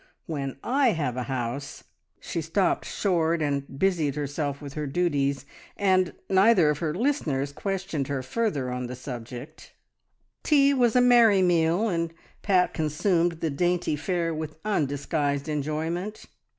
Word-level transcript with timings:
When 0.25 0.57
I 0.63 0.93
have 0.93 1.15
a 1.15 1.21
house" 1.29 1.83
She 2.19 2.41
stopped 2.41 2.85
short 2.85 3.39
and 3.43 3.77
busied 3.77 4.15
herself 4.15 4.59
with 4.59 4.73
her 4.73 4.87
duties, 4.87 5.45
and 5.77 6.13
neither 6.27 6.71
of 6.71 6.79
her 6.79 6.95
listeners 6.95 7.51
questioned 7.51 8.07
her 8.07 8.23
further 8.23 8.71
on 8.71 8.87
the 8.87 8.95
subject. 8.95 9.73
Tea 10.41 10.73
was 10.73 10.95
a 10.95 11.01
merry 11.01 11.43
meal, 11.43 11.87
and 11.87 12.11
Pat 12.41 12.73
consumed 12.73 13.41
the 13.41 13.51
dainty 13.51 13.95
fare 13.95 14.33
with 14.33 14.57
undisguised 14.65 15.47
enjoyment. 15.47 16.25